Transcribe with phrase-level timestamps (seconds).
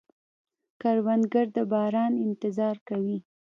[0.81, 3.17] کروندګر د باران انتظار کوي